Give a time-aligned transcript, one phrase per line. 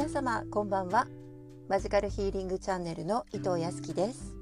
[0.00, 1.06] 皆様こんばんは。
[1.68, 4.34] マジカルヒーリングチャンネルの伊藤康樹です。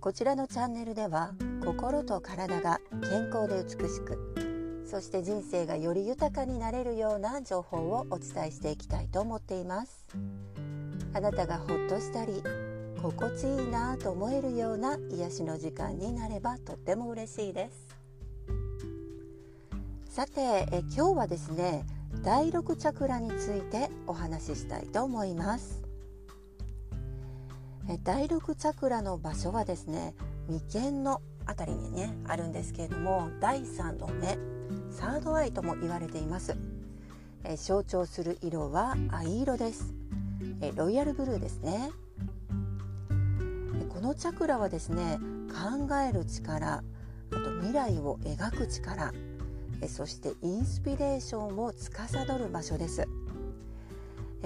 [0.00, 10.06] こちらのチャンネルでは心と体が健康で美しくそして人生がより豊かになれるような情報をお伝えしていきたいと思っています。
[11.12, 12.42] あなたがほっとしたり
[13.02, 17.86] 心地いいなと思えるような癒しの時間になればとっても嬉しいです。
[20.08, 20.40] さて
[20.72, 21.84] え今日はですね
[22.22, 25.82] 第6チャクラについてお話ししたいと思います。
[28.04, 30.14] 第6チャクラの場所はですね
[30.48, 34.38] 眉間のあたりにねあるんですけれども第3の目
[34.92, 36.56] サードアイとも言われています。
[37.56, 39.94] 象徴する色は藍色です。
[40.76, 41.90] ロイヤルブルーですね。
[43.88, 46.82] このチャクラはですね考える力あ
[47.30, 49.12] と未来を描く力
[49.88, 53.08] そしてインスピレーションを司る場所です。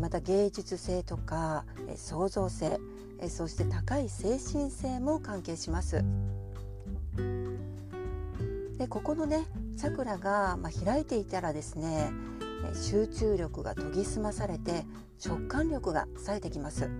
[0.00, 2.80] また芸術性とか創造性
[3.28, 6.04] そして高い精神性も関係します。
[8.78, 12.10] でここのねチャクラが、ま開いていたらですね
[12.74, 14.84] 集中力が研ぎ澄まされて
[15.24, 16.90] 直感力が冴えてきます。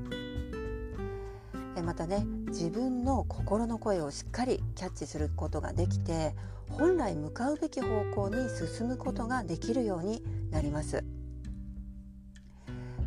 [1.84, 6.34] またね自分の心の声をしっかりキャッチすることができて
[6.70, 11.04] 本来向かうべき方向に進むことができるようになります。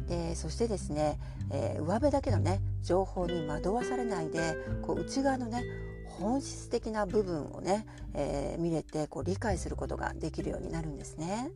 [0.08, 1.20] でそしてですね、
[1.52, 5.64] えー、上辺だけのね情報に惑わされないでこう内側のね
[6.06, 11.52] 本質的な部分をね、えー、見れてこう理解することができるようになるんですね。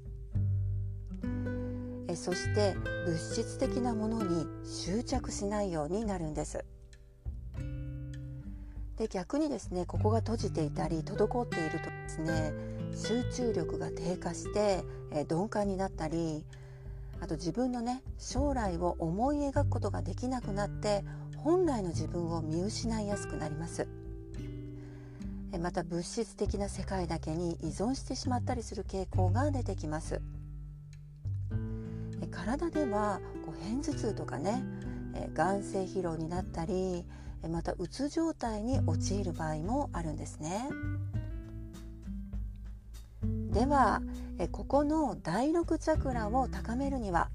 [2.08, 6.64] えそして物質的なものに執着しないようになるんです。
[8.97, 12.53] で逆にですねここが閉じていたり滞っているとですね
[12.95, 16.44] 集中力が低下して、えー、鈍感になったり
[17.22, 21.03] あと自分のね将来を思い描くことができなくなって
[21.38, 23.88] 本来の自分を見失いやすくなります。
[25.62, 30.22] また物質的な世界だけに依存してしまったりする傾向が出てきます。
[32.31, 34.63] 体ではこう片頭痛とかね
[35.34, 37.06] 眼性疲労になったり
[37.50, 40.70] またうつ状態に陥る場合もあるんですね。
[43.52, 44.02] では
[44.52, 47.30] ここの第6チャクラを高めるには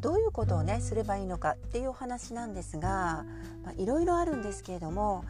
[0.00, 3.24] どういうことをねすればいいのかっていうお話なんですが
[3.76, 5.24] いろいろあるんですけれども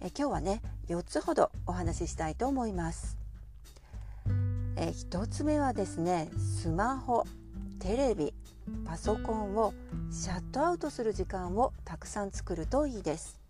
[0.00, 3.18] 今日はね4つほどお話ししたいと思います。
[4.76, 7.24] え1つ目はですねスマホ
[7.78, 8.34] テレビ
[8.86, 9.74] パソコンを
[10.10, 13.43] シャットアウトする時間をたくさん作るといいです。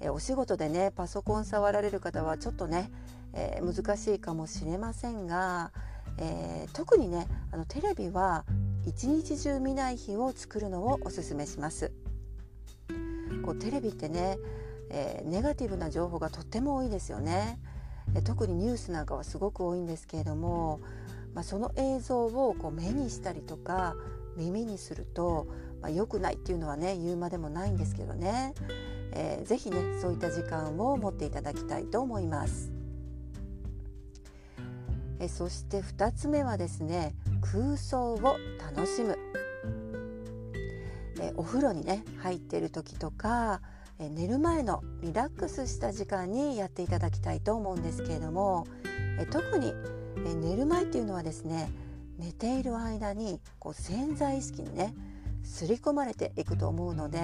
[0.00, 2.90] えお仕事でねパソコン触られる方はちょっとね、
[3.32, 5.72] えー、難しいかもしれませんが、
[6.18, 8.44] えー、特にねあのテレビは
[8.86, 11.92] 一日中見ない日を作るのをおすすめします。
[13.44, 14.38] こうテレビってね、
[14.90, 17.58] えー、ネガティブな情報がとっても多いですよね。
[18.14, 20.80] え特にニュースなんかはすごく多いんですけれども、
[21.34, 23.96] まあ、その映像をこう目にしたりとか
[24.36, 25.48] 耳にすると、
[25.80, 28.54] まあ、良くないっていうのはね言うまでもないんですけどね。
[29.16, 32.70] えー、ぜひねそういった時間を持っていただきたいと思います。
[35.18, 38.36] えそして2つ目はですね空想を
[38.74, 39.16] 楽しむ
[41.18, 43.62] えお風呂にね入ってる時とか
[43.98, 48.66] え寝る前のリラックスした時間にやっていただきたいと思うんですけれども
[49.18, 49.72] え特に
[50.26, 51.70] え寝る前っていうのはですね
[52.18, 54.94] 寝ている間にこう潜在意識にね
[55.42, 57.20] 刷り込まれていくと思うので、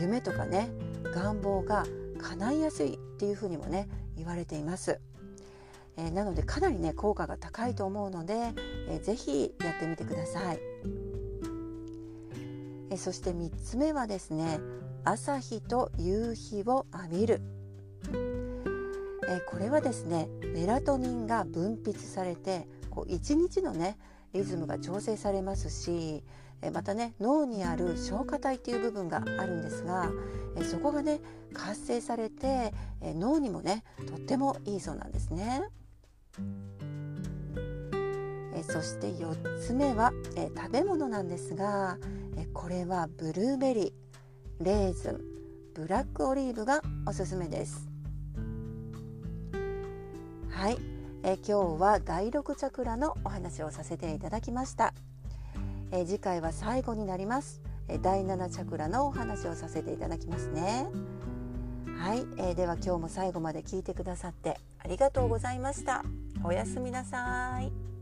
[0.00, 0.70] 夢とかね
[1.14, 1.84] 願望が
[2.18, 5.00] 叶いやすいっていうふうにもね言われています。
[5.96, 8.52] えー、なのでかなりね効果が高いと思うので、
[8.88, 10.60] えー、ぜひやってみてください。
[12.90, 14.58] えー、そして3つ目はですね
[15.04, 17.40] 朝日と夕日を浴びる。
[19.26, 23.96] えこれはですねメラトニンが分泌されてこう1日のね
[24.34, 26.22] リズムが調整されますし
[26.72, 30.10] またね脳にある消化体っていう部分があるんですが
[30.62, 31.20] そこがね
[31.52, 35.62] 活性されて脳にもねとってもいいそうなんですね。
[38.66, 40.10] そして4つ目は
[40.56, 41.98] 食べ物なんですが
[42.54, 45.20] これはブルーベリーレーズン
[45.74, 47.88] ブラックオリーブがおすすめです。
[50.48, 50.93] はい
[51.26, 54.92] え今日は第6チャクラのお話をさせていただきました、
[55.90, 60.86] え次回は最後になります、え第7チャクラのお話をさせていただきますね。
[61.98, 66.04] はい、えー、では今日も最後まで聞いてくださってありがとうございました。
[66.44, 67.93] おやすみなさい。